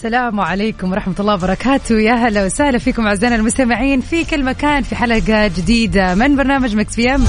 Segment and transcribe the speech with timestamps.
[0.00, 2.00] السلام عليكم ورحمة الله وبركاته.
[2.00, 6.96] يا هلا وسهلا فيكم أعزائنا المستمعين في كل مكان في حلقة جديدة من برنامج Mix
[6.96, 7.24] PM.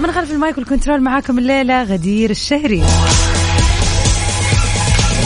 [0.00, 2.82] من خلف ال mic وال control معاكم الليلة غدير الشهري.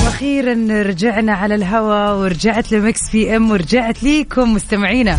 [0.05, 5.19] وأخيرا رجعنا على الهواء ورجعت ل Mix PM ورجعت ليكم مستمعينا.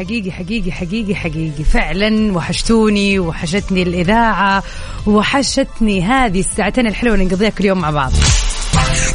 [0.00, 1.64] حقيقي حقيقي حقيقي حقيقي.
[1.64, 4.62] فعلا وحشتوني وحشتني الإذاعة
[5.06, 8.12] وحشتني هذه الساعتين الحلوة اللي نقضيها كل يوم مع بعض.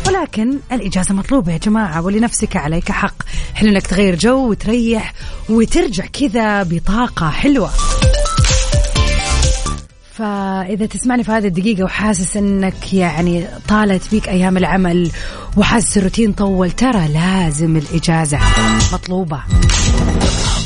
[0.07, 3.15] ولكن الإجازة مطلوبة يا جماعة ولنفسك عليك حق.
[3.53, 5.13] حلو إنك تغير جو وتريح
[5.49, 7.69] وترجع كذا بطاقة حلوة.
[10.13, 15.11] فإذا تسمعني في هذه الدقيقة وحاسس أنك يعني طالت بيك أيام العمل
[15.57, 18.39] وحاسس الروتين طول ترى لازم الإجازة
[18.93, 19.43] مطلوبة.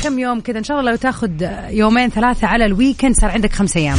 [0.04, 1.30] كم يوم كذا إن شاء الله لو تاخذ
[1.70, 3.98] يومين ثلاثة على ال weekend صار عندك خمسة أيام.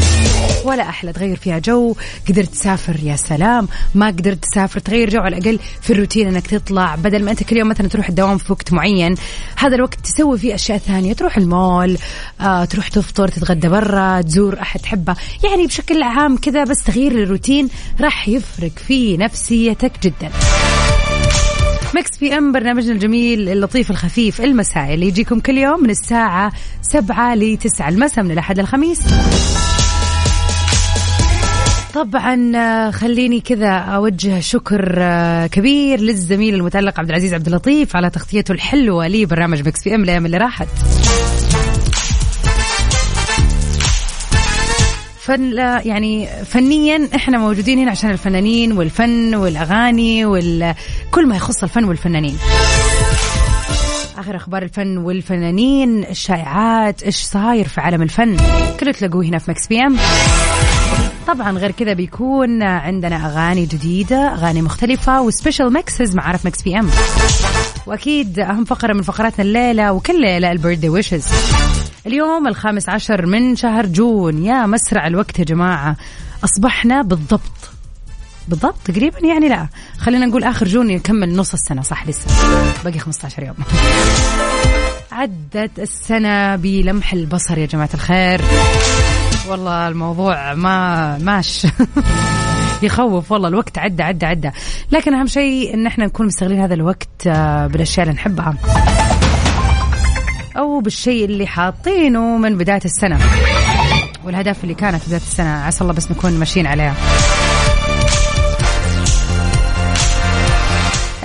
[0.66, 1.96] ولا أحلى تغير فيها جو
[2.30, 3.68] قدرت تسافر يا سلام.
[3.96, 6.96] ما قدرت تسافر تغير جو على الأقل في الروتين إنك تطلع.
[6.96, 9.16] بدل ما أنت كل يوم مثلا تروح الدوام في وقت معين
[9.56, 11.14] هذا الوقت تسوي فيه أشياء ثانية.
[11.14, 11.98] تروح المول
[12.42, 15.16] آه تروح تفطر تتغدى برا تزور أحد تحبه.
[15.44, 17.70] يعني بشكل عام كذا بس تغيير الروتين
[18.02, 20.32] راح يفرق في نفسيتك جدا.
[21.96, 27.90] Mix PM برنامجنا الجميل اللطيف الخفيف المسائي اللي يجيكم كل يوم من الساعة سبعة لتسعة
[27.90, 29.02] المساء من الأحد للخميس.
[31.94, 38.10] طبعا آه، خليني كذا أوجه شكر آه، كبير للزميل المتألق عبد العزيز عبد اللطيف على
[38.10, 40.68] تغطيته الحلوة لبرنامج Mix PM الأيام اللي راحت.
[45.22, 52.38] فن يعني فنيا إحنا موجودين هنا عشان الفنانين والفن والأغاني وكل ما يخص الفن والفنانين.
[54.18, 58.38] آخر أخبار الفن والفنانين الشائعات إيش صاير في عالم الفن؟
[58.80, 59.98] كله تلاقوه هنا في Mix PM.
[61.28, 66.62] طبعا غير كذا بيكون عندنا أغاني جديدة أغاني مختلفة و special mixes مع عرف Mix
[66.62, 66.90] PM.
[67.86, 71.26] وأكيد أهم فقرة من فقراتنا الليلة وكل ليلة ال birthday wishes
[72.08, 74.46] اليوم الخامس عشر من شهر June.
[74.46, 75.96] يا مسرع الوقت يا جماعة.
[76.44, 77.72] أصبحنا بالضبط.
[78.48, 79.68] بالضبط؟ تقريبا يعني لا.
[79.98, 81.82] خلينا نقول آخر جون نكمل نص السنة.
[81.82, 82.26] صح لسه.
[82.84, 83.56] باقي 15 يوم.
[85.12, 88.42] عدت السنة بلمح البصر يا جماعة الخير.
[89.50, 91.68] والله الموضوع ما ماش.
[92.84, 93.32] يخوف.
[93.32, 94.52] والله الوقت عدى عدى عدى.
[94.92, 98.56] لكن أهم شيء إن إحنا نكون مستغلين هذا الوقت آه، بالأشياء اللي نحبها.
[100.82, 103.20] أو بالشيء اللي حاطينه من بداية السنة.
[104.26, 106.94] والاهداف اللي كانت بداية السنة عسى الله بس نكون ماشيين عليها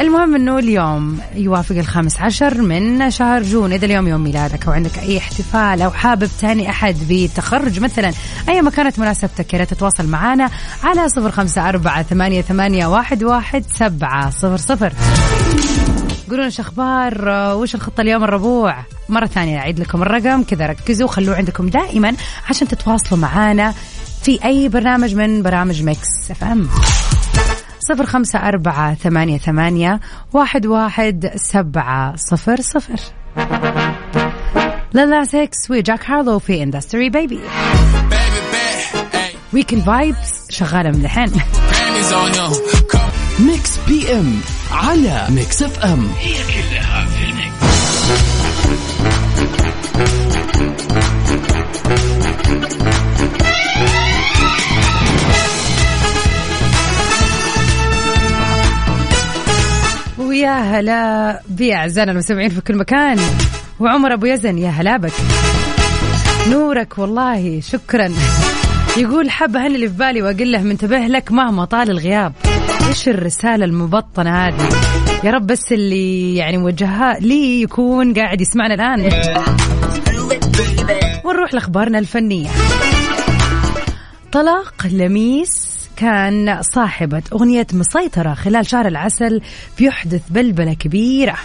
[0.01, 3.73] المهم إنه اليوم يوافق الخامس عشر من شهر June.
[3.73, 8.13] إذا اليوم يوم ميلادك أو عندك أي احتفال أو حابب تهني أحد بتخرج مثلا
[8.49, 10.51] أي ما كانت مناسبتك يا تتواصل معنا
[10.85, 14.93] على صفر خمسة أربعة ثمانية, ثمانية واحد, واحد سبعة صفر صفر.
[16.31, 18.77] قولوا إيش أخبار؟ وش الخطة اليوم الربوع؟
[19.09, 22.15] مرة ثانية أعيد لكم الرقم كذا ركزوا خلوه عندكم دائما
[22.49, 23.75] عشان تتواصلوا معنا
[24.23, 26.69] في أي برنامج من برامج Mix FM.
[27.89, 30.01] صفر خمسة أربعة ثمانية ثمانية
[30.33, 33.01] واحد واحد سبعة صفر صفر.
[34.93, 37.41] Lil Nas X و Jack Harlow في Industry Baby
[39.55, 41.33] weekend vibes شغالة من الحين.
[43.41, 44.41] Mix PM
[44.77, 46.09] على Mix FM.
[46.19, 47.27] هي كلها في.
[60.19, 63.19] ويا هلا بأعزائنا المستمعين في كل مكان.
[63.81, 65.13] وعمر أبو يزن يا هلا بك.
[66.49, 68.13] نورك والله شكرا.
[68.97, 72.33] يقول حب هل اللي في بالي واقول له منتبه لك مهما طال الغياب.
[72.89, 74.69] إيش الرسالة المبطنة هذه؟
[75.25, 79.11] يا رب بس اللي يعني موجهها لي يكون قاعد يسمعنا الآن.
[81.25, 82.49] ونروح لأخبارنا الفنية.
[84.33, 89.41] طلاق لميس كان صاحبة أغنية مسيطرة خلال شهر العسل
[89.79, 91.37] بيحدث بلبلة كبيرة.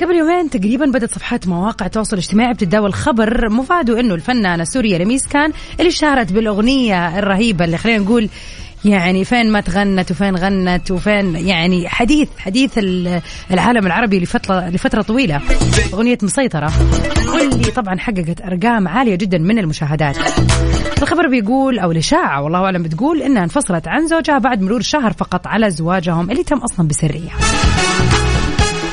[0.00, 5.26] قبل يومين تقريبا بدأت صفحات مواقع التواصل الاجتماعي بتتداول خبر مفاده إنه الفنانة سوريا لميس
[5.26, 8.28] كان اللي شارت بالأغنية الرهيبة اللي خلينا نقول
[8.84, 12.72] يعني فين ما تغنت وفين غنت وفين يعني حديث حديث
[13.50, 15.40] العالم العربي لفترة لفترة طويلة.
[15.94, 16.72] أغنية مسيطرة.
[17.34, 20.16] واللي طبعا حققت أرقام عالية جدا من المشاهدات.
[21.02, 25.46] الخبر بيقول أو الإشاعة والله أعلم بتقول إنها انفصلت عن زوجها بعد مرور شهر فقط
[25.46, 27.30] على زواجهم اللي تم أصلا بسرية.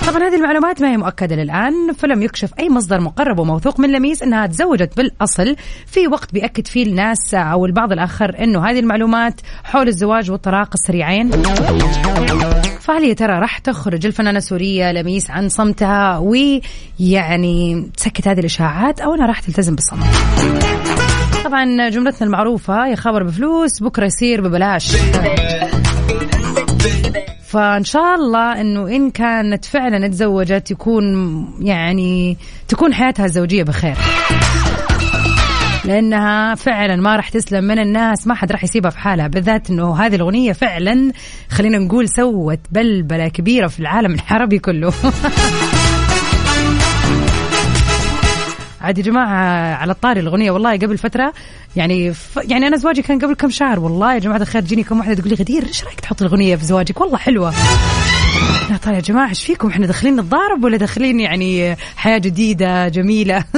[0.08, 4.24] طبعا هذه المعلومات ما هي مؤكدة للآن فلم يكشف أي مصدر مقرب وموثوق من لميس
[4.24, 5.56] أنها تزوجت بالأصل.
[5.88, 11.32] في وقت بيأكد فيه الناس أو البعض الآخر أنه هذه المعلومات حول الزواج والطلاق السريعين.
[12.80, 19.14] فهل يا ترى راح تخرج الفنانة السورية لميس عن صمتها؟ ويعني تسكت هذه الإشاعات أو
[19.16, 20.06] أنها راح تلتزم بالصمت؟
[21.46, 24.96] طبعا جملتنا المعروفة يا خبر بفلوس بكرة يصير ببلاش.
[27.48, 31.06] فإن شاء الله إنه إن كانت فعلا تزوجت يكون
[31.62, 32.38] يعني
[32.68, 33.96] تكون حياتها الزوجية بخير.
[35.86, 39.96] لأنها فعلا ما راح تسلم من الناس ما حد راح يسيبها في حالها بالذات إنه
[39.96, 41.12] هذه الأغنية فعلا
[41.50, 44.94] خلينا نقول سوت بلبلة كبيرة في العالم العربي كله.
[48.86, 51.34] عاد يا جماعة على الطاري الأغنية والله قبل فترة
[51.76, 52.40] يعني ف...
[52.44, 55.30] يعني أنا زواجي كان قبل كم شهر والله يا جماعة الخير تجيني كم واحدة تقول
[55.30, 57.54] لي غدير إيش رأيك تحط الأغنية في زواجك؟ والله حلوة.
[58.70, 63.44] لا طيب يا جماعة إيش فيكم؟ إحنا داخلين نتضارب ولا داخلين يعني حياة جديدة جميلة؟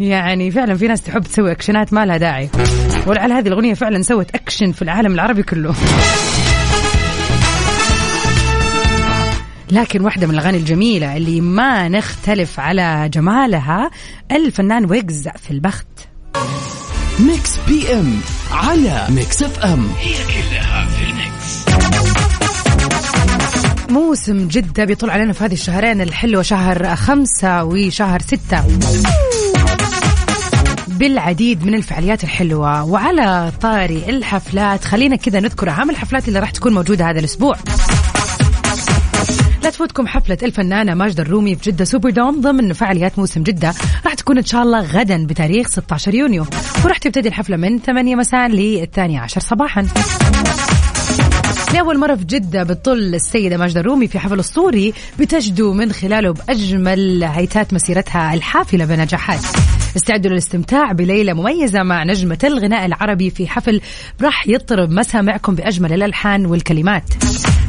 [0.00, 2.50] يعني فعلا في ناس تحب تسوي أكشنات ما لها داعي.
[3.06, 5.74] ولعل هذه الأغنية فعلا سوت أكشن في العالم العربي كله.
[9.70, 13.90] لكن واحدة من الأغاني الجميلة اللي ما نختلف على جمالها
[14.32, 15.86] الفنان ويجز في البخت.
[17.18, 18.20] Mix PM
[18.50, 19.88] على Mix FM.
[19.98, 21.64] هي كلها في ال mix.
[23.90, 28.64] موسم جدة بيطل علينا في هذه الشهرين الحلوة شهر خمسة وشهر ستة.
[30.88, 34.84] بالعديد من الفعاليات الحلوة وعلى طاري الحفلات.
[34.84, 37.56] خلينا كذا نذكر أهم الحفلات اللي راح تكون موجودة هذا الأسبوع.
[39.62, 43.74] لا تفوتكم حفلة الفنانة ماجدة الرومي في جدة سوبر دوم ضمن فعاليات موسم جدة.
[44.04, 46.46] راح تكون إن شاء الله غدا بتاريخ 16 يونيو.
[46.84, 49.86] وراح تبتدي الحفلة من 8 مساء للثانية عشر صباحا.
[51.74, 57.24] لأول مرة في جدة بتطل السيدة ماجدة الرومي في حفل أسطوري بتجدو من خلاله بأجمل
[57.24, 59.40] هيتات مسيرتها الحافلة بنجاحات.
[59.98, 63.80] استعدوا للاستمتاع بليلة مميزة مع نجمة الغناء العربي في حفل
[64.22, 67.04] راح يطرب مسامعكم بأجمل الألحان والكلمات.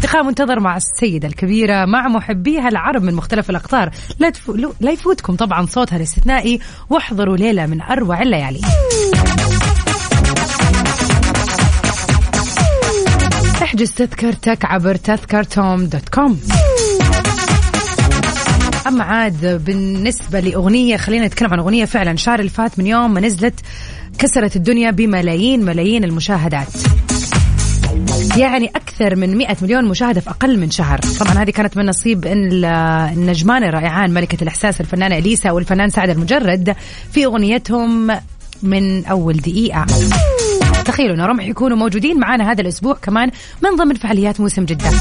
[0.03, 3.91] لقاء منتظر مع السيدة الكبيرة مع محبيها العرب من مختلف الأقطار.
[4.19, 4.55] لا, تفو...
[4.79, 6.59] لا يفوتكم طبعا صوتها الاستثنائي.
[6.89, 8.61] واحضروا ليلة من أروع الليالي.
[13.63, 16.39] احجز تذكرتك عبر تذكرتوم دوت كوم.
[18.87, 22.15] اما عاد بالنسبة لأغنية خلينا نتكلم عن أغنية فعلا.
[22.15, 23.59] شهر اللي فات من يوم ما نزلت
[24.19, 26.67] كسرت الدنيا بملايين ملايين المشاهدات.
[28.37, 30.99] يعني أكثر من 100 مليون مشاهدة في أقل من شهر.
[31.19, 36.75] طبعا هذه كانت من نصيب النجمان الرائعان ملكة الإحساس الفنانة إليسا والفنان سعد المجرد
[37.11, 38.11] في أغنيتهم
[38.63, 39.85] من أول دقيقة.
[40.85, 43.31] تخيلوا إنهم راح يكونوا موجودين معنا هذا الأسبوع كمان
[43.63, 44.91] من ضمن فعاليات موسم جدة.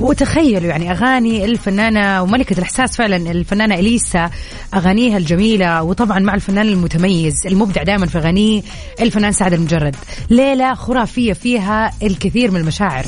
[0.00, 4.30] وتخيلوا يعني أغاني الفنانة وملكة الإحساس فعلا الفنانة إليسا
[4.74, 8.62] أغانيها الجميلة وطبعا مع الفنان المتميز المبدع دائما في اغانيه
[9.00, 9.96] الفنان سعد المجرد.
[10.30, 13.04] ليله خرافية فيها الكثير من المشاعر.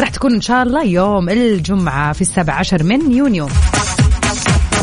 [0.00, 3.48] راح تكون إن شاء الله يوم الجمعة في السابع عشر من يونيو.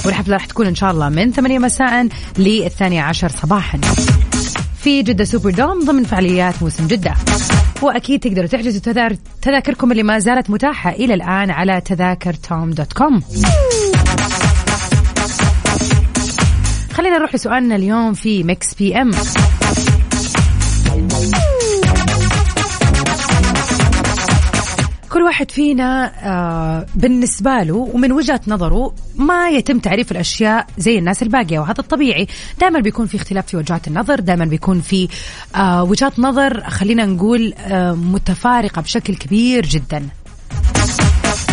[0.05, 2.07] والحفلة راح تكون إن شاء الله من 8 مساء
[2.37, 3.79] للثانية عشر صباحا.
[4.83, 7.13] في جدة سوبر دوم ضمن فعاليات موسم جدة.
[7.81, 9.09] وأكيد تقدروا تحجزوا
[9.41, 13.21] تذاكركم اللي ما زالت متاحة إلى الآن على تذاكر توم dot com.
[16.93, 19.11] خلينا نروح لسؤالنا اليوم في Mix PM.
[25.09, 31.23] كل واحد فينا آه بالنسبة له ومن وجهة نظره ما يتم تعريف الأشياء زي الناس
[31.23, 32.27] الباقية وهذا الطبيعي.
[32.59, 35.07] دائما بيكون في اختلاف في وجهات النظر دائما بيكون في
[35.55, 40.07] آه وجهات نظر خلينا نقول آه متفارقة بشكل كبير جدا.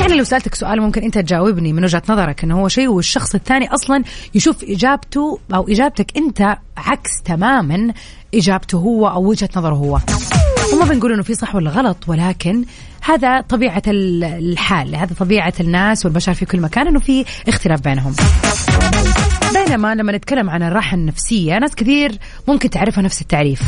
[0.01, 3.75] يعني لو سألتك سؤال ممكن أنت تجاوبني من وجهة نظرك أنه هو شيء والشخص الثاني
[3.75, 7.93] أصلا يشوف إجابته أو إجابتك أنت عكس تماما
[8.35, 10.01] إجابته هو أو وجهة نظره هو.
[10.73, 12.65] وما بنقول إنه في صح ولا غلط ولكن
[13.03, 18.15] هذا طبيعة الحال هذا طبيعة الناس والبشر في كل مكان إنه في اختلاف بينهم.
[19.55, 22.19] بينما لما نتكلم عن الراحة النفسية ناس كثير
[22.49, 23.61] ممكن تعرفها نفس التعريف.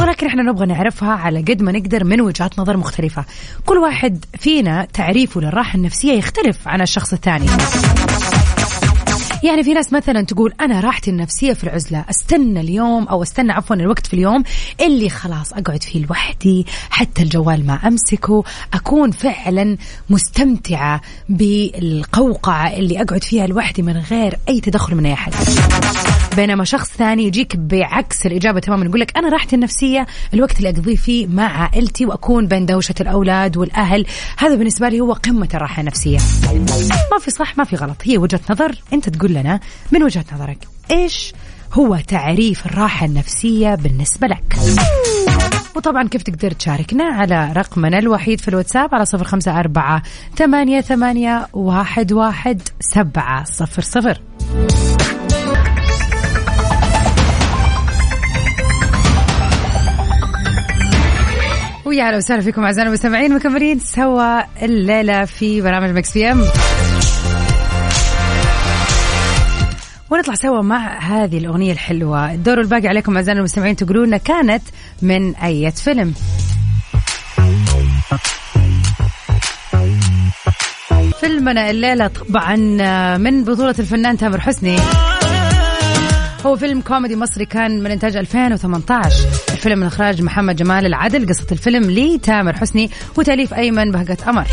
[0.00, 3.24] ولكن إحنا نبغى نعرفها على قد ما نقدر من وجهات نظر مختلفة.
[3.66, 7.46] كل واحد فينا تعريفه للراحة النفسية يختلف عن الشخص الثاني.
[9.44, 13.76] يعني في ناس مثلا تقول أنا راحتي النفسية في العزلة أستنى اليوم أو أستنى عفوا
[13.76, 14.44] الوقت في اليوم
[14.80, 19.76] اللي خلاص أقعد فيه لوحدي حتى الجوال ما أمسكه أكون فعلا
[20.10, 25.34] مستمتعة بالقوقعة اللي أقعد فيها لوحدي من غير أي تدخل من أي احد
[26.36, 30.96] بينما شخص ثاني يجيك بعكس الإجابة تماما يقول لك أنا راحتي النفسية الوقت اللي أقضيه
[30.96, 34.06] فيه مع عائلتي وأكون بين دوشة الأولاد والأهل
[34.38, 36.18] هذا بالنسبة لي هو قمة الراحة النفسية.
[37.12, 39.60] ما في صح ما في غلط هي وجهة نظر أنت تقول لنا
[39.92, 40.58] من وجهة نظرك؟
[40.90, 41.32] إيش
[41.72, 44.56] هو تعريف الراحة النفسية بالنسبة لك؟
[45.76, 50.02] وطبعا كيف تقدر تشاركنا على رقمنا الوحيد في الواتساب على صفر خمسة أربعة
[50.36, 54.20] ثمانية ثمانية واحد واحد سبعة صفر صفر.
[61.94, 66.44] ويا أهلا وسهلا فيكم اعزائنا المستمعين مكملين سوا الليلة في برنامج Mix PM
[70.10, 72.32] ونطلع سوا مع هذه الأغنية الحلوة.
[72.32, 74.62] الدور الباقي عليكم اعزائنا المستمعين تقولون كانت
[75.02, 76.14] من أي فيلم.
[81.20, 82.56] فيلمنا الليلة طبعا
[83.16, 84.76] من بطولة الفنان تامر حسني.
[86.46, 89.16] هو فيلم كوميدي مصري كان من إنتاج 2018
[89.52, 91.28] الفيلم من إخراج محمد جمال العدل.
[91.28, 94.46] قصة الفيلم لتامر حسني وتأليف أيمن بهجة أمر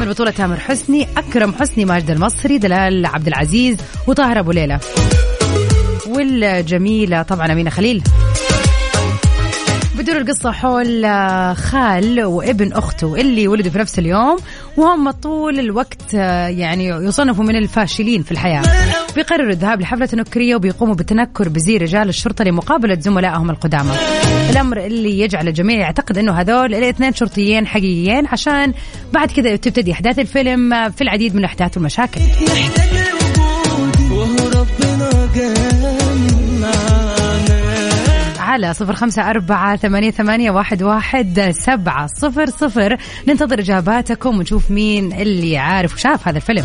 [0.00, 3.76] من بطولة تامر حسني أكرم حسني ماجد المصري دلال عبد العزيز
[4.06, 4.78] وطاهر أبو ليلى.
[6.06, 8.02] والجميلة طبعا أمينة خليل.
[10.04, 14.36] بدور القصة حول آه، خال وابن أخته اللي ولدوا في نفس اليوم
[14.76, 18.62] وهم طول الوقت آه، يعني يصنفوا من الفاشلين في الحياة.
[19.16, 23.92] بيقرروا الذهاب لحفلة نكرية وبيقوموا بالتنكر بزي رجال الشرطة لمقابلة زملائهم القدامى.
[24.50, 28.74] الأمر اللي يجعل الجميع يعتقد أنه هذول الاثنين شرطيين حقيقيين عشان
[29.12, 32.20] بعد كذا تبتدي أحداث الفيلم آه، في العديد من الأحداث والمشاكل
[34.10, 36.03] وهو ربنا
[38.54, 42.96] على صفر خمسة أربعة ثمانية, ثمانية واحد, واحد سبعة صفر صفر.
[43.28, 46.64] ننتظر إجاباتكم ونشوف مين اللي عارف وشاف هذا الفيلم.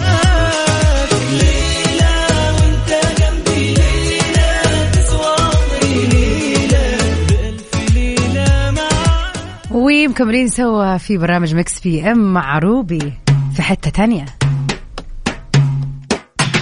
[9.72, 13.14] ومكملين سوا في برنامج Mix PM مع روبي
[13.56, 14.26] في حتة تانية.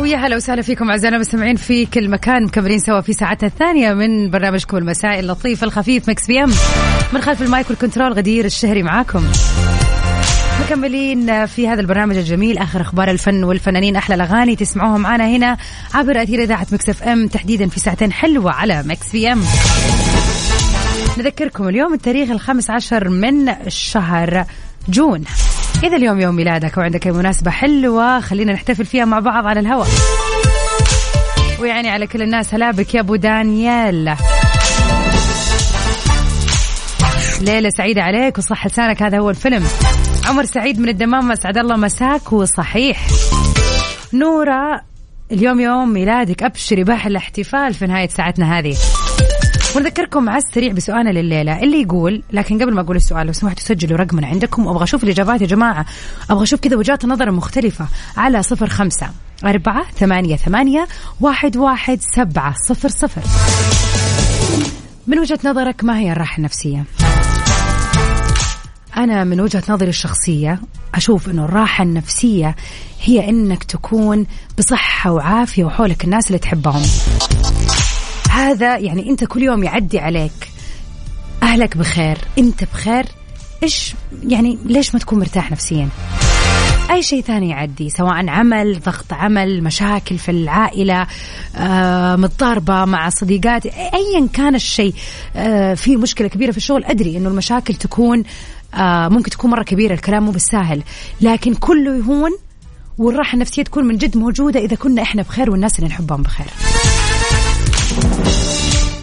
[0.00, 4.30] ويا هلا وسهلا فيكم أعزائنا المستمعين في كل مكان مكملين سوا في ساعتنا الثانية من
[4.30, 6.50] برنامجكم المسائي اللطيف الخفيف Mix PM.
[7.12, 9.26] من خلف ال mic وال control غدير الشهري معاكم.
[10.64, 15.56] مكملين في هذا البرنامج الجميل آخر أخبار الفن والفنانين أحلى الأغاني تسمعوها معنا هنا
[15.94, 19.42] عبر أثير إذاعة Mix FM تحديدا في ساعتين حلوة على Mix PM.
[21.18, 24.44] نذكركم اليوم التاريخ الخامس عشر من الشهر
[24.88, 25.24] June.
[25.84, 29.88] إذا اليوم يوم ميلادك وعندك أي مناسبة حلوة خلينا نحتفل فيها مع بعض على الهواء.
[31.60, 34.16] ويعني على كل الناس هلا بك يا أبو دانيال
[37.40, 39.64] ليلة سعيدة عليك وصح لسانك هذا هو الفيلم.
[40.26, 43.06] عمر سعيد من الدمام اسعد الله مساك وصحيح.
[44.12, 44.80] نورة
[45.32, 48.76] اليوم يوم ميلادك أبشري باحل الاحتفال في نهاية ساعتنا هذه.
[49.76, 53.98] ونذكركم على السريع بسؤالنا لليلة اللي يقول لكن قبل ما أقول السؤال لو سمحتوا سجلوا
[53.98, 55.86] رقمنا عندكم وأبغى أشوف الإجابات يا جماعة.
[56.30, 57.86] أبغى أشوف كذا وجهات نظر مختلفة
[58.16, 59.10] على صفر خمسة
[59.44, 60.88] أربعة ثمانية ثمانية
[61.20, 63.22] واحد واحد سبعة صفر صفر.
[65.06, 66.84] من وجهة نظرك ما هي الراحة النفسية؟
[68.96, 70.60] أنا من وجهة نظري الشخصية
[70.94, 72.56] أشوف أنه الراحة النفسية
[73.02, 74.26] هي أنك تكون
[74.58, 76.82] بصحة وعافية وحولك الناس اللي تحبهم.
[78.30, 80.50] هذا يعني انت كل يوم يعدي عليك
[81.42, 83.04] أهلك بخير انت بخير
[83.62, 85.88] إيش يعني ليش ما تكون مرتاح نفسيا؟
[86.90, 91.06] أي شيء ثاني يعدي سواء عمل ضغط عمل مشاكل في العائلة
[91.56, 94.94] آه، متضاربة مع صديقات ايا كان الشيء
[95.36, 98.24] آه، في مشكلة كبيرة في الشغل أدري إنه المشاكل تكون
[98.74, 100.82] آه، ممكن تكون مرة كبيرة الكلام مو بالساهل
[101.20, 102.30] لكن كله يهون
[102.98, 106.46] والراحة النفسية تكون من جد موجودة إذا كنا إحنا بخير والناس اللي نحبهم بخير.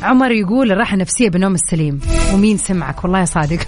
[0.04, 2.00] عمر يقول الراحة النفسية بالنوم السليم.
[2.34, 3.60] ومين سمعك؟ والله يا صادق.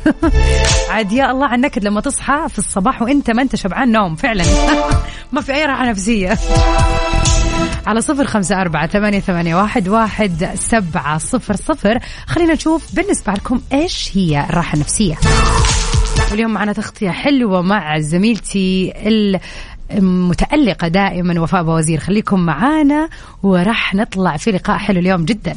[0.91, 4.43] عاد يا الله عن نكد لما تصحى في الصباح وانت ما انت شبعان نوم فعلا.
[5.33, 6.37] ما في أي راحة نفسية.
[7.87, 11.99] على صفر خمسة أربعة ثمانية, ثمانية واحد, واحد سبعة صفر صفر.
[12.27, 15.15] خلينا نشوف بالنسبة لكم إيش هي الراحة النفسية
[16.31, 18.93] واليوم معنا تغطية حلوة مع زميلتي
[19.91, 21.99] المتألقة دائما وفاء بوزير.
[21.99, 23.09] خليكم معانا
[23.43, 25.55] وراح نطلع في لقاء حلو اليوم جدا.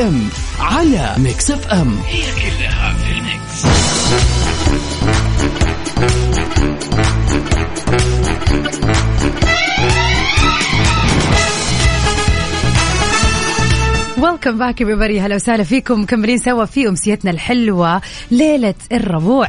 [0.00, 1.98] إم على ميكس إف إم.
[2.06, 3.66] هي كلها في ال mix
[14.18, 15.20] welcome back everybody.
[15.20, 18.00] هلا وسهلا فيكم مكملين سوا في امسيتنا الحلوه
[18.30, 19.48] ليله الربوع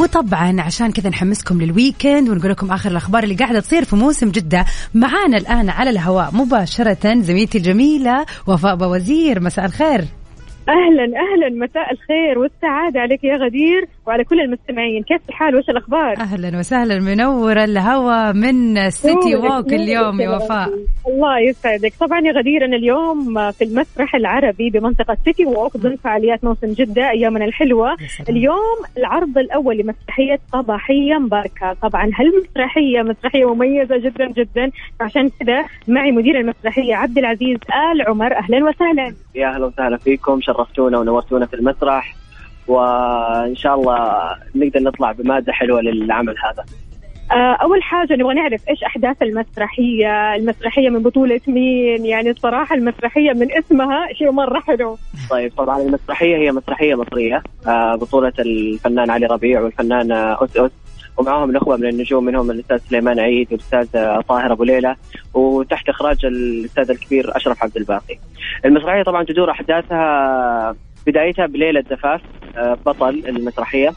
[0.00, 4.30] وطبعا عشان كذا نحمسكم لل weekend ونقول لكم آخر الأخبار اللي قاعدة تصير في موسم
[4.30, 4.64] جدة.
[4.94, 9.40] معانا الآن على الهواء مباشرة زميلتي الجميلة وفاء بوزير.
[9.40, 10.04] مساء الخير.
[10.68, 13.88] أهلا أهلا مساء الخير والسعادة عليك يا غدير.
[14.06, 15.02] وعلى كل المستمعين.
[15.02, 16.98] كيف الحال؟ وش الأخبار؟ أهلا وسهلا.
[16.98, 20.68] منور الهوا من City Walk اليوم يا وفاء.
[21.08, 21.92] الله يسعدك.
[22.00, 27.10] طبعا يا غدير أنا اليوم في المسرح العربي بمنطقة City Walk ضمن فعاليات موسم جدة
[27.10, 27.96] أيامنا الحلوة.
[28.28, 31.72] اليوم العرض الأول لمسرحية صباحية مباركة.
[31.82, 34.70] طبعا هالمسرحية مسرحية مميزة جدا جدا.
[35.00, 37.58] عشان كذا معي مدير المسرحية عبد العزيز
[37.92, 38.36] آل عمر.
[38.36, 39.14] أهلا وسهلا.
[39.34, 40.40] يا أهلا وسهلا فيكم.
[40.40, 42.14] شرفتونا ونورتونا في المسرح.
[42.70, 44.20] وإن شاء الله
[44.54, 46.64] نقدر نطلع بمادة حلوة للعمل هذا.
[47.32, 53.32] آه، أول حاجة نبغى نعرف إيش أحداث المسرحية، المسرحية من بطولة مين؟ يعني الصراحه المسرحية
[53.32, 54.98] من اسمها شيء مرة حلو.
[55.30, 60.70] طيب طبعا المسرحية هي مسرحية مصرية آه، بطولة الفنان علي ربيع والفنان أس أس
[61.16, 63.86] ومعهم نخبه من النجوم منهم الأستاذ سليمان عيد والأستاذ
[64.28, 64.96] طاهر أبو ليله
[65.34, 68.18] وتحت إخراج الأستاذ الكبير أشرف عبد الباقي.
[68.64, 70.76] المسرحية طبعا تدور أحداثها
[71.06, 72.20] بدايتها بليلة زفاف
[72.56, 73.92] آه، بطل المسرحية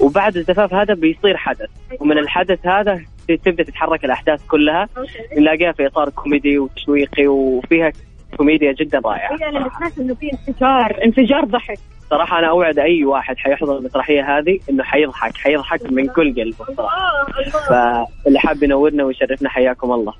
[0.00, 1.68] وبعد الزفاف هذا بيصير حدث
[2.00, 3.00] ومن الحدث هذا
[3.44, 4.88] تبدأ تتحرك الأحداث كلها
[5.36, 7.92] نلاقيها في إطار كوميدي وتشويقي وفيها
[8.36, 9.34] كوميديا جدا رائعة.
[9.48, 11.78] أنا سمعت إنه في انفجار انفجار ضحك.
[12.10, 18.06] صراحة أنا أوعد أي واحد حيحضر المسرحية هذه إنه حيضحك حيضحك من كل قلبه صراحة.
[18.24, 20.14] فاللي حاب ينورنا ويشرفنا حياكم الله.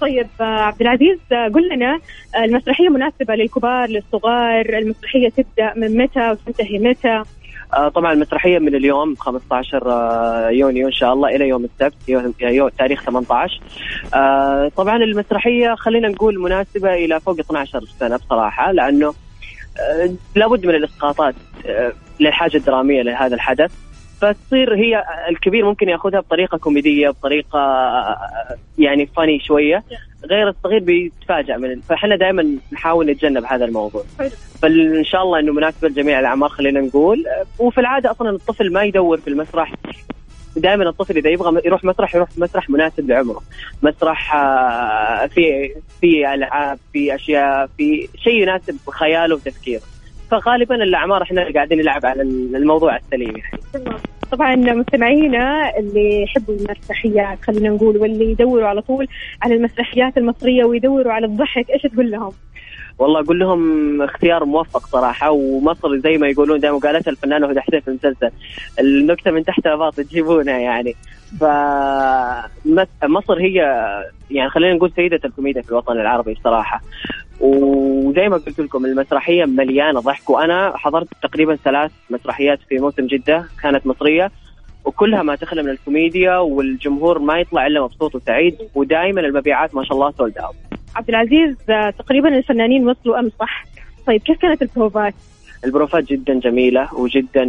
[0.00, 2.00] طيب آه، عبد العزيز آه، قل لنا
[2.36, 7.22] آه، المسرحية مناسبة للكبار للصغار المسرحية تبدأ من متى وتنتهي متى؟
[7.94, 12.08] طبعا المسرحية من اليوم 15 آه يونيو إن شاء الله إلى يوم السبت
[12.40, 13.60] يوم, تاريخ 18
[14.14, 19.14] آه طبعا المسرحية خلينا نقول مناسبة إلى فوق 12 سنة بصراحة لأنه
[19.78, 21.34] آه لابد من الإسقاطات
[21.66, 23.72] آه للحاجة الدرامية لهذا الحدث.
[24.20, 27.60] فتصير هي الكبير ممكن ياخذها بطريقة كوميدية بطريقة
[28.78, 29.84] يعني فاني شوية.
[30.24, 34.04] غير الصغير بيتفاجئ من فإحنا دائما نحاول نتجنب هذا الموضوع.
[34.62, 37.24] فان شاء الله إنه مناسب لجميع الأعمار خلينا نقول.
[37.58, 39.74] وفي العادة أصلا الطفل ما يدور في المسرح.
[40.56, 43.42] دائما الطفل إذا يبغى يروح مسرح يروح مسرح مناسب لعمره.
[43.82, 44.36] مسرح
[45.26, 49.82] في في ألعاب في أشياء في شيء يناسب خياله وتفكيره.
[50.30, 53.60] فغالبا الأعمار إحنا قاعدين نلعب على الموضوع السليم يعني.
[54.32, 59.06] طبعا مستمعينا اللي يحبوا المسرحيات خلينا نقول واللي يدوروا على طول
[59.42, 62.32] على المسرحيات المصرية ويدوروا على الضحك إيش تقول لهم؟
[62.98, 67.80] والله أقول لهم اختيار موفق صراحة ومصر زي ما يقولون دائما قالتها الفنانه هدى حسين
[67.80, 68.30] في المسلسل
[68.80, 70.94] النكتة من تحت الباط تجيبونها يعني
[71.40, 71.44] ف
[73.04, 73.54] مصر هي
[74.30, 76.82] يعني خلينا نقول سيدة الكوميديا في الوطن العربي بصراحه
[78.08, 83.44] وزي ما قلت لكم المسرحية مليانة ضحك وأنا حضرت تقريبا ثلاث مسرحيات في موسم جدة
[83.62, 84.30] كانت مصرية
[84.84, 89.92] وكلها ما تخلى من الكوميديا والجمهور ما يطلع إلا مبسوط وسعيد ودائما المبيعات ما شاء
[89.92, 90.54] الله sold out.
[90.96, 91.56] عبد العزيز
[91.98, 93.64] تقريبا الفنانين وصلوا أمس صح؟
[94.06, 95.14] طيب كيف كانت البروفات؟
[95.64, 97.44] البروفات جدا جميلة وجدا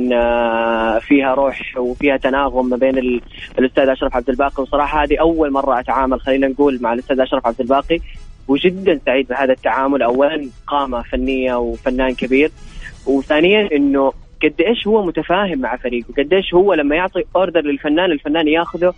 [1.00, 3.22] فيها روح وفيها تناغم ما بين
[3.60, 7.62] الأستاذ أشرف عبد الباقي وصراحة هذه أول مرة أتعامل خلينا نقول مع الأستاذ أشرف عبد
[7.62, 8.00] الباقي
[8.49, 10.01] وجدا سعيد بهذا التعامل.
[10.01, 12.51] اولا قامه فنية وفنان كبير
[13.07, 18.12] وثانيا إنه قد إيش هو متفاهم مع فريقه قد إيش هو لما يعطي أوردر للفنان
[18.12, 18.93] الفنان ياخذه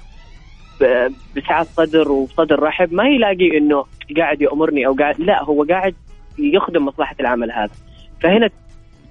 [1.36, 3.86] بسعة صدر وصدر رحب ما يلاقي إنه
[4.18, 5.96] قاعد يأمرني أو قاعد لا هو قاعد
[6.40, 7.72] يخدم مصلحة العمل هذا.
[8.22, 8.50] فهنا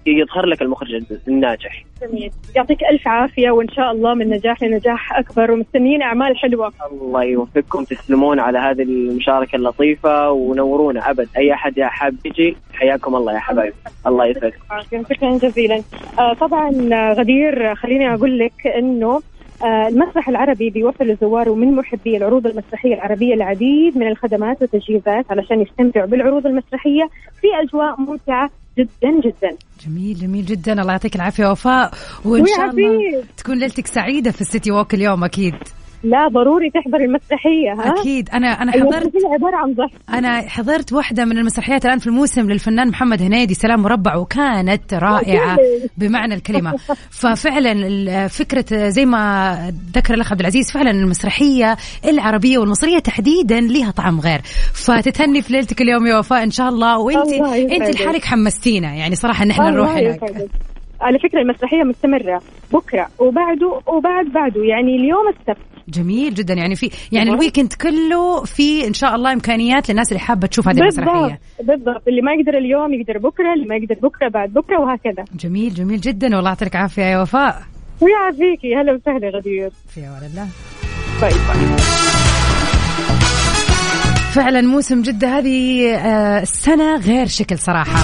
[0.06, 1.84] يظهر لك المخرج الناجح.
[2.02, 2.30] جميل.
[2.56, 6.72] يعطيك ألف عافية وإن شاء الله من نجاح لنجاح أكبر ومستنيين أعمال حلوة.
[6.92, 11.28] الله يوفقكم تسلمون على هذه المشاركة اللطيفة ونورونا أبد.
[11.36, 13.72] أي أحد يا حاب يجي حياكم الله يا حبايب.
[14.06, 14.58] الله يسعدكم.
[15.14, 15.82] شكرا جزيلا.
[16.18, 16.70] آه طبعا
[17.12, 19.20] غدير خليني أقول لك إنه
[19.64, 25.60] آه المسرح العربي بيوفر لزواره من محبي العروض المسرحية العربية العديد من الخدمات والتجهيزات علشان
[25.60, 27.08] يستمتعوا بالعروض المسرحية
[27.40, 29.56] في أجواء ممتعة جدا جدا.
[29.86, 30.72] جميل جميل جدا.
[30.72, 31.92] الله يعطيك العافية وفاء.
[32.24, 33.24] وإن شاء الله.
[33.36, 35.54] تكون ليلتك سعيدة في السيتي ووك اليوم أكيد.
[36.02, 38.30] لا ضروري تحضر المسرحية ها؟ أكيد.
[38.30, 40.00] أنا أنا حضرت عبارة عن ضحك.
[40.14, 45.58] أنا حضرت واحدة من المسرحيات الآن في الموسم للفنان محمد هنيدي سلام مربع وكانت رائعة
[45.98, 46.76] بمعنى الكلمة.
[47.10, 49.56] ففعلا فكرة زي ما
[49.96, 51.76] ذكر الأخ عبد العزيز فعلا المسرحية
[52.08, 54.40] العربية والمصرية تحديدا لها طعم غير.
[54.74, 57.12] فتتهني في ليلتك اليوم يا وفاء إن شاء الله.
[57.12, 57.72] يسعدك.
[57.72, 58.94] انت لحالك حمستينا.
[58.94, 60.20] يعني صراحة إن إحنا نروح هناك.
[61.00, 62.40] على فكرة المسرحية مستمرة.
[62.72, 64.64] بكرة وبعده وبعد بعده.
[64.64, 65.69] يعني اليوم السبت.
[65.90, 66.54] جميل جدا.
[66.54, 70.80] يعني في يعني الويكند كله في إن شاء الله إمكانيات للناس اللي حابة تشوف هذه
[70.80, 71.40] بالضبط المسرحية.
[71.62, 72.08] بالضبط.
[72.08, 75.24] اللي ما يقدر اليوم يقدر بكرة اللي ما يقدر بكرة بعد بكرة وهكذا.
[75.34, 76.36] جميل جميل جدا.
[76.36, 77.62] والله يعطيك العافية يا وفاء.
[78.00, 78.74] ويعافيكي.
[78.74, 79.70] هلا وسهلا غدير.
[79.94, 80.46] في أمان الله.
[81.20, 81.76] bye bye.
[84.32, 88.00] فعلا موسم جدة هذه آه، السنة غير شكل صراحة.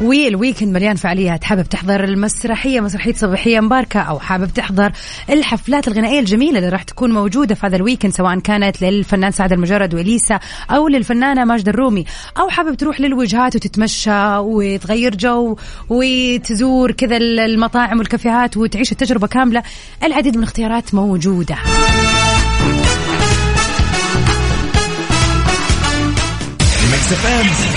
[0.00, 1.44] وال weekend مليان فعاليات.
[1.44, 4.92] حابب تحضر المسرحية مسرحية صباحية مباركة أو حابب تحضر
[5.30, 9.52] الحفلات الغنائية الجميلة اللي راح تكون موجودة في هذا ال weekend سواء كانت للفنان سعد
[9.52, 12.04] لمجرد وإليسا أو للفنانة ماجدة الرومي.
[12.38, 15.56] أو حابب تروح للوجهات وتتمشى وتغير جو
[15.88, 19.62] وتزور كذا المطاعم والكافيهات وتعيش التجربة كاملة.
[20.04, 21.56] العديد من الاختيارات موجودة.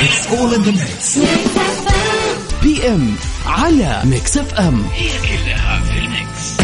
[0.01, 1.17] it's all in the mix
[2.87, 3.15] M
[3.45, 4.83] على Mix FM.
[4.93, 6.61] هي كلها في ال mix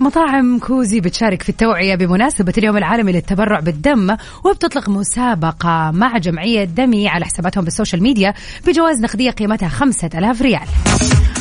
[0.00, 7.08] مطاعم كوزي بتشارك في التوعية بمناسبة اليوم العالمي للتبرع بالدم وبتطلق مسابقة مع جمعية دمي
[7.08, 8.34] على حساباتهم بال social media
[8.66, 10.68] بجوائز نقدية قيمتها خمسة ألاف ريال.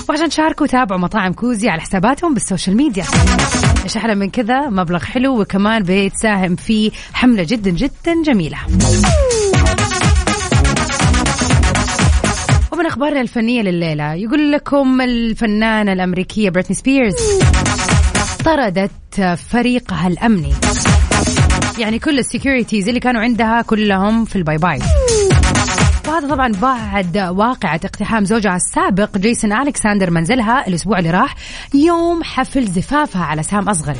[0.09, 3.03] وعشان تشاركوا تابعوا مطاعم كوزي على حساباتهم بال social media.
[3.83, 8.57] إيش أحلى من كذا؟ مبلغ حلو وكمان بتساهم في حملة جدا جدا جميلة.
[12.71, 17.15] ومن أخبارنا الفنية لليلة يقول لكم الفنانة الأمريكية بريتني سبيرز
[18.45, 20.53] طردت فريقها الأمني.
[21.79, 24.79] يعني كل ال securities اللي كانوا عندها كلهم في ال bye bye.
[26.07, 31.35] وهذا طبعا بعد واقعة اقتحام زوجها السابق جيسون ألكساندر منزلها الأسبوع اللي راح
[31.73, 33.99] يوم حفل زفافها على سام أصغري.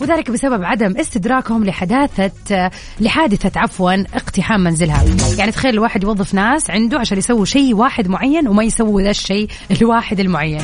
[0.00, 5.04] وذلك بسبب عدم استدراكهم لحداثة لحادثة عفوا اقتحام منزلها.
[5.38, 9.48] يعني تخيل الواحد يوظف ناس عنده عشان يسووا شيء واحد معين وما يسووا ذا الشيء
[9.70, 10.62] الواحد المعين.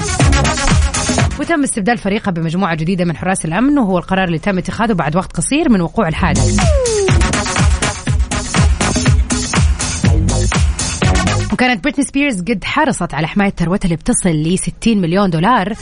[1.41, 5.37] وتم استبدال فريقها بمجموعة جديدة من حراس الأمن وهو القرار اللي تم اتخاذه بعد وقت
[5.37, 6.98] قصير من وقوع الحادث.
[11.59, 15.73] وكانت بريتني سبيرز قد حرصت على حماية ثروتها اللي بتصل ل 60 مليون دولار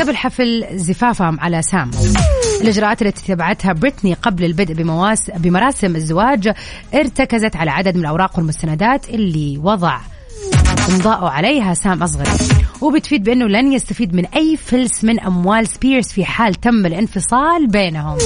[0.00, 1.90] قبل حفل زفافهم على سام.
[2.60, 6.52] الإجراءات التي اتبعتها بريتني قبل البدء بمواس بمراسم الزواج
[6.94, 9.98] ارتكزت على عدد من الأوراق والمستندات اللي وضع
[10.90, 12.30] امضاءه عليها سام أصغري
[12.80, 18.18] وبتفيد بأنه لن يستفيد من أي فلس من أموال سبيرز في حال تم الانفصال بينهم.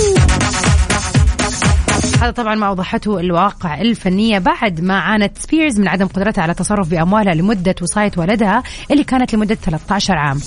[2.21, 6.89] هذا طبعا ما أوضحته المواقع الفنية بعد ما عانت سبيرز من عدم قدرتها على التصرف
[6.89, 10.41] بأموالها لمدة وصاية والدها اللي كانت لمدة 13 عام.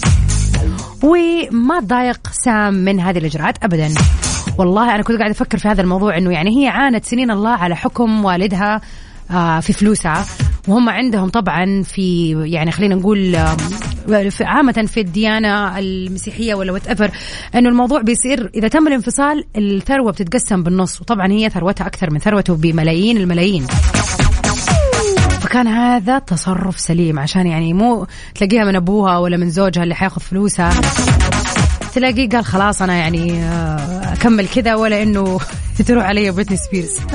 [1.03, 3.89] وما تضايق سام من هذه الإجراءات ابدا.
[4.57, 7.75] والله أنا كنت قاعدة أفكر في هذا الموضوع إنه يعني هي عانت سنين الله على
[7.75, 8.81] حكم والدها
[9.31, 10.25] آه، في فلوسها
[10.67, 13.35] وهم عندهم طبعا في يعني خلينا نقول
[14.09, 17.11] آم، في- عامة في الديانة المسيحية ولا whatever
[17.55, 22.55] إنه الموضوع بيصير إذا تم الانفصال الثروة بتتقسم بالنص وطبعا هي ثروتها أكثر من ثروته
[22.55, 23.67] بملايين الملايين.
[25.41, 30.21] فكان هذا تصرف سليم عشان يعني مو تلاقيها من أبوها ولا من زوجها اللي حياخذ
[30.21, 30.73] فلوسها.
[31.95, 35.39] تلاقيه قال خلاص أنا يعني آه، أكمل كذا ولا إنه
[35.87, 36.97] تروح علي بريتني سبيرز.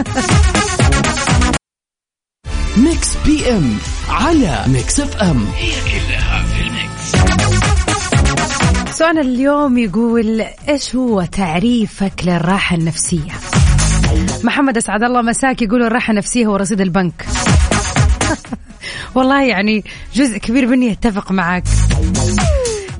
[2.76, 3.76] ميكس PM
[4.08, 5.46] على ميكس إف إم.
[5.56, 6.35] هي كلها
[8.96, 13.32] سؤالنا اليوم يقول إيش هو تعريفك للراحة النفسية؟
[14.44, 17.26] محمد أسعد الله مساك يقول الراحة النفسية هو رصيد البنك.
[19.14, 21.64] والله يعني جزء كبير مني يتفق معك.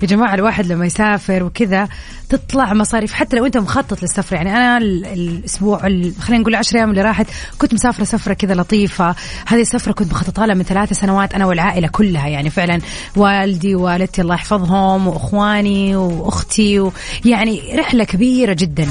[0.02, 1.88] يا جماعة الواحد لما يسافر وكذا
[2.28, 4.36] تطلع مصاريف حتى لو أنت مخطط للسفر.
[4.36, 7.26] يعني أنا ال- الأسبوع ال- خلينا نقول العشر أيام اللي راحت
[7.58, 9.14] كنت مسافرة سفرة كذا لطيفة.
[9.46, 12.28] هذه السفرة كنت مخططة لها من ثلاث سنوات أنا والعائلة كلها.
[12.28, 12.80] يعني فعلا
[13.16, 16.92] والدي ووالدتي الله يحفظهم وإخواني وأختي و
[17.24, 18.88] يعني رحلة كبيرة جدا.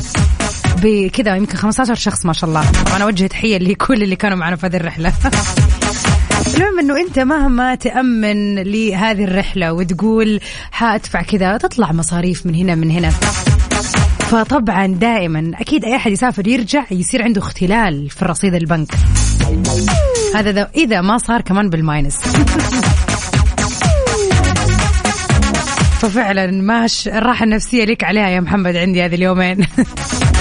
[0.84, 2.72] بكذا يمكن 15 شخص ما شاء الله.
[2.72, 5.14] طبعا أوجه تحية لكل اللي كانوا معنا في هذه الرحلة.
[6.56, 10.40] المهم إنه أنت مهما تأمن لهذه الرحلة وتقول
[10.72, 13.10] حأدفع كذا تطلع مصاريف من هنا من هنا.
[14.20, 18.92] فطبعا دائما أكيد أي أحد يسافر يرجع يصير عنده اختلال في الرصيد البنك.
[20.36, 22.20] هذا إذا ما صار كمان بالماينس.
[26.00, 29.68] ففعلا ماش الراحة النفسية لك عليها يا محمد عندي هذه اليومين.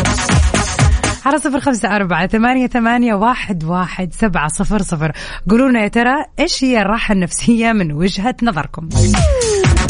[1.25, 5.13] على صفر خمسة أربعة ثمانية, ثمانية واحد, واحد سبعة صفر صفر.
[5.51, 8.89] قولوا لنا يا ترى إيش هي الراحة النفسية من وجهة نظركم؟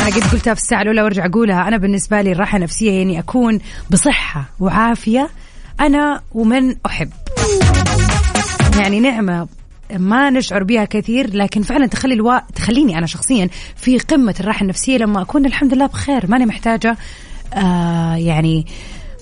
[0.01, 1.69] أنا قد قلتها في الساعة الأولى وأرجع أقولها.
[1.69, 3.59] أنا بالنسبة لي الراحة النفسية يعني أكون
[3.91, 5.29] بصحة وعافية.
[5.81, 7.11] أنا ومن أحب.
[8.79, 9.49] يعني نعمة
[9.99, 12.39] ما نشعر بها كثير لكن فعلا تخلي الوا...
[12.55, 16.31] تخليني أنا شخصيا في قمة الراحة النفسية لما أكون الحمد لله بخير.
[16.31, 16.97] ماني محتاجة
[17.55, 18.67] آه يعني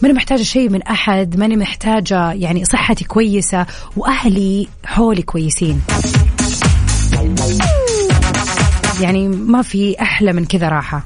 [0.03, 5.81] ماني محتاجة شيء من أحد ماني محتاجة يعني صحتي كويسة وأهلي حولي كويسين.
[9.01, 11.05] يعني ما في أحلى من كذا راحة.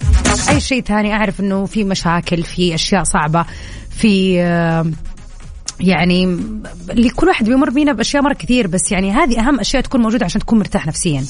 [0.49, 3.45] أي شيء ثاني أعرف أنه في مشاكل في أشياء صعبة
[3.91, 4.35] في
[5.81, 6.39] يعني
[6.89, 10.41] لكل واحد بيمر بينا بأشياء مرة كثير بس يعني هذه أهم أشياء تكون موجودة عشان
[10.41, 11.25] تكون مرتاح نفسيا.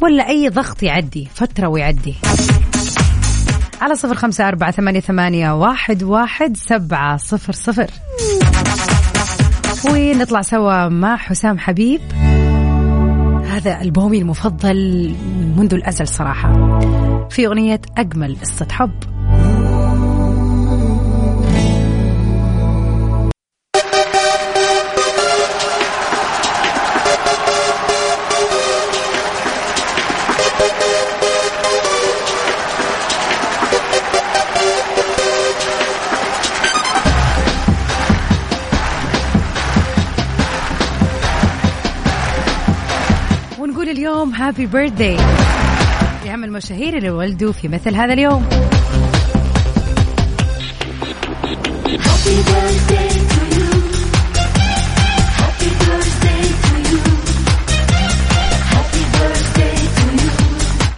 [0.00, 2.14] ولا أي ضغط يعدي فترة ويعدي.
[3.80, 7.90] على صفر خمسة أربعة ثمانية, ثمانية واحد, واحد سبعة صفر صفر.
[9.90, 12.00] ونطلع سوا مع حسام حبيب.
[13.46, 15.14] هذا ألبومي المفضل
[15.56, 16.78] منذ الأزل صراحة.
[17.30, 19.07] في أغنية أجمل قصة حب
[44.72, 45.16] بيرثداي
[46.24, 48.48] لأهم المشاهير اللي ولدوا في مثل هذا اليوم.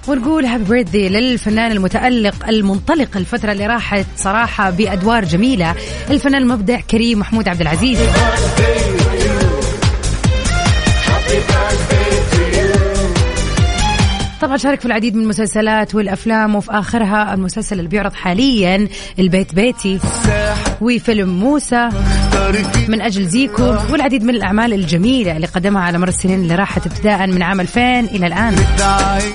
[0.08, 5.74] ونقول هابي بيرثدي للفنان المتألق المنطلق الفترة اللي راحت صراحة بأدوار جميلة.
[6.10, 7.98] الفنان المبدع كريم محمود عبد العزيز.
[14.40, 19.98] طبعا شارك في العديد من المسلسلات والأفلام وفي آخرها المسلسل اللي بيعرض حاليا البيت بيتي
[20.80, 21.88] وفيلم موسى
[22.88, 27.26] من أجل زيكو والعديد من الأعمال الجميلة اللي قدمها على مر السنين اللي راحت ابتداء
[27.26, 28.54] من عام 2000 إلى الآن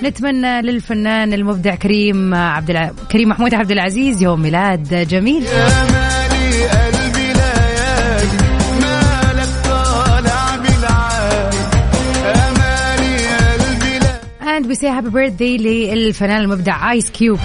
[0.04, 2.92] نتمنى للفنان المبدع كريم عبد.
[3.12, 5.44] كريم محمود عبد العزيز يوم ميلاد جميل
[14.76, 17.40] say happy birthday للفنان المبدع ايس كيوب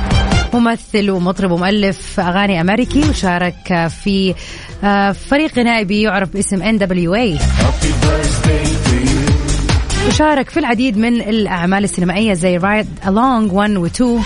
[0.55, 4.35] ممثل ومطرب ومؤلف أغاني أمريكي وشارك في
[5.31, 7.39] فريق غنائي يعرف باسم N.W.A
[10.09, 14.23] وشارك في العديد من الأعمال السينمائية زي Ride Along 1 و 2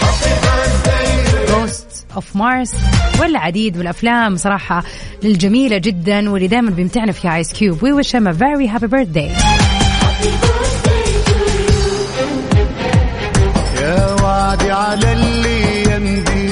[1.46, 2.76] Ghosts of Mars
[3.20, 4.84] والعديد من الأفلام صراحة
[5.24, 8.86] الجميلة جدا واللي دائما بيمتعنا فيها ايس كيوب و we wish him a very happy
[8.86, 9.73] birthday.
[14.70, 16.48] على اللي يمضي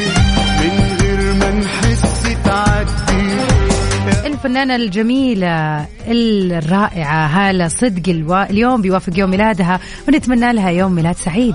[0.61, 3.33] من غير ما نحس تعدي.
[4.27, 8.35] الفنانة الجميلة الرائعة هالة صدق ألو...
[8.35, 11.55] اليوم بيوافق يوم ميلادها ونتمنى لها يوم ميلاد سعيد.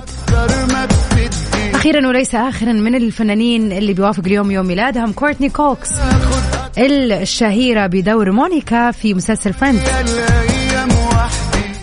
[1.74, 5.90] أخيرا وليس آخرا من الفنانين اللي بيوافق اليوم يوم ميلادهم كورتني كوكس
[6.78, 10.57] الشهيرة بدور مونيكا في مسلسل فريندز الأيام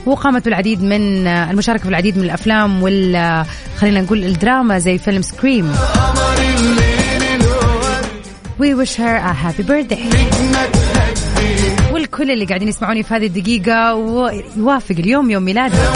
[0.06, 3.44] وقامت بالعديد من المشاركة في العديد من الأفلام وال
[3.76, 5.72] خلينا نقول الدراما زي فيلم سكريم
[8.58, 10.04] We wish her a happy birthday.
[11.92, 15.92] والكل اللي قاعدين يسمعوني في هذه الدقيقة ويوافق اليوم يوم ميلادها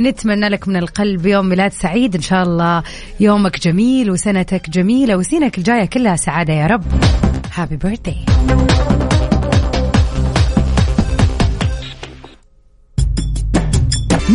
[0.00, 2.14] نتمنى لك من القلب يوم ميلاد سعيد.
[2.14, 2.82] إن شاء الله
[3.20, 6.84] يومك جميل وسنتك جميلة وسنتك الجاية كلها سعادة يا رب.
[7.54, 8.16] happy birthday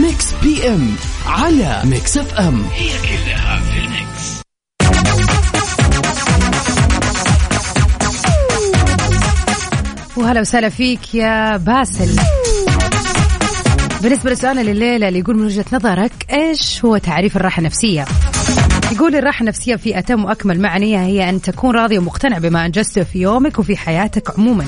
[0.01, 4.41] ميكس PM على ميكس اف ام هي كلها في الميكس.
[10.17, 12.19] وهلا وسهلا فيك يا باسل.
[14.01, 18.05] بالنسبة لسؤالنا لليلة اللي يقول من وجهة نظرك إيش هو تعريف الراحة النفسية؟
[18.91, 23.19] يقول الراحة النفسية في أتم وأكمل معانيها هي أن تكون راضي ومقتنع بما أنجزته في
[23.19, 24.65] يومك وفي حياتك عموما.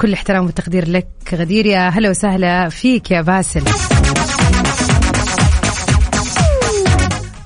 [0.00, 3.64] كل احترام والتقدير لك غدير يا هلا وسهلا فيك يا باسل.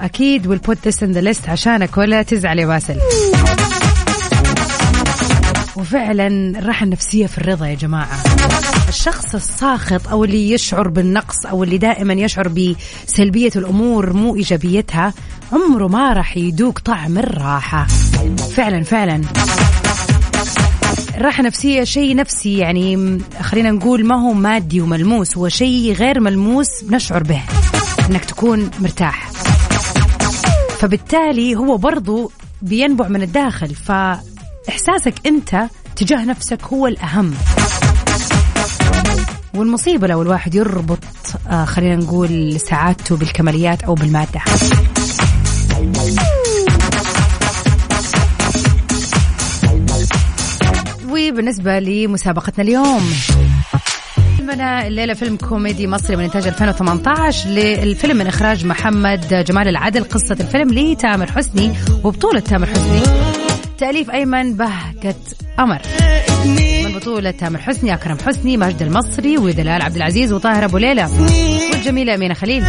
[0.00, 2.96] أكيد will put this in the list عشانك ولا تزعل يا باسل.
[5.76, 6.26] وفعلا
[6.58, 8.22] الراحة النفسية في الرضا يا جماعة.
[8.88, 15.14] الشخص الساخط أو اللي يشعر بالنقص أو اللي دائما يشعر بسلبية الأمور مو إيجابيتها
[15.52, 17.86] عمره ما راح يدوق طعم الراحة.
[18.56, 19.22] فعلا فعلا.
[21.16, 26.68] الراحة النفسية شيء نفسي يعني خلينا نقول ما هو مادي وملموس هو شيء غير ملموس
[26.90, 27.42] نشعر به.
[28.10, 29.30] إنك تكون مرتاح.
[30.80, 35.66] فبالتالي هو برضو بينبع من الداخل فإحساسك أنت
[35.96, 37.34] تجاه نفسك هو الأهم.
[39.54, 40.98] والمصيبة لو الواحد يربط
[41.48, 44.40] آه خلينا نقول سعادته بالكماليات أو بالمادة.
[51.10, 53.10] وبالنسبة لمسابقتنا اليوم
[54.50, 60.04] فيلمنا الليلة فيلم كوميدي مصري من إنتاج 2018 للفيلم من إخراج محمد جمال العدل.
[60.04, 61.72] قصة الفيلم لتامر حسني
[62.04, 63.00] وبطولة تامر حسني.
[63.78, 65.16] تأليف أيمن بهجة
[65.58, 65.80] قمر.
[66.84, 71.08] من بطولة تامر حسني أكرم حسني ماجد المصري ودلال عبد العزيز وطاهر أبو ليلى
[71.72, 72.64] والجميلة أمينة خليل.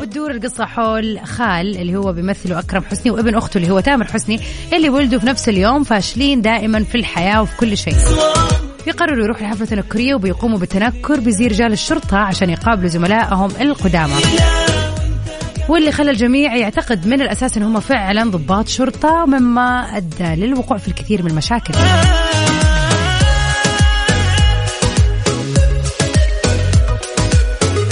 [0.00, 4.40] وتدور القصة حول خال اللي هو بيمثله أكرم حسني وابن أخته اللي هو تامر حسني
[4.72, 7.94] اللي ولدوا في نفس اليوم فاشلين دائما في الحياة وفي كل شيء.
[8.86, 14.14] بيقرروا يروحوا لحفلة تنكرية وبيقوموا بالتنكر بزي رجال الشرطة عشان يقابلوا زملائهم القدامى.
[15.68, 20.88] واللي خلى الجميع يعتقد من الأساس أن هم فعلا ضباط شرطة مما أدى للوقوع في
[20.88, 21.74] الكثير من المشاكل.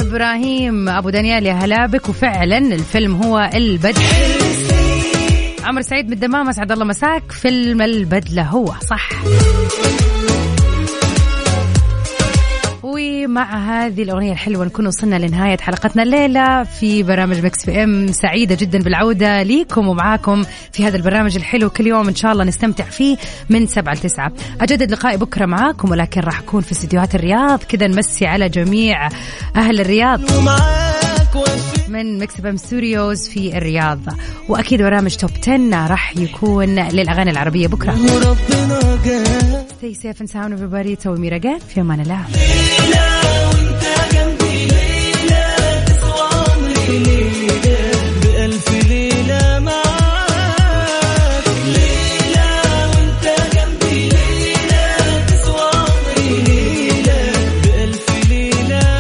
[0.01, 2.09] إبراهيم أبو دانيال يا هلا بك.
[2.09, 4.03] وفعلا الفيلم هو البدل
[5.65, 7.33] عمرو سعيد من الدمام أسعد الله مساك.
[7.33, 9.09] فيلم البدلة هو صح.
[13.33, 18.13] ومع هذه الأغنية الحلوة نكون وصلنا لنهاية حلقتنا الليلة في برامج مكس في إم.
[18.13, 22.85] سعيدة جدا بالعودة ليكم ومعاكم في هذا البرنامج الحلو كل يوم إن شاء الله نستمتع
[22.85, 23.17] فيه
[23.51, 24.33] من سبعة لتسعة.
[24.61, 27.63] أجدد لقائي بكرة معاكم ولكن راح أكون في استديوهات الرياض.
[27.63, 29.09] كذا نمسي على جميع
[29.57, 30.21] أهل الرياض
[31.89, 34.01] من مكس إف إم studios في الرياض.
[34.49, 37.97] وأكيد برنامج top 10 راح يكون للأغاني العربية بكرة.
[39.83, 41.07] Stay safe and sound everybody.
[41.07, 42.27] ميرا في أمان الله.